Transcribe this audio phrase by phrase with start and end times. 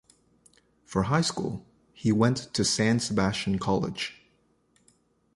[0.83, 1.63] For high school,
[1.93, 4.19] he went to San Sebastian College.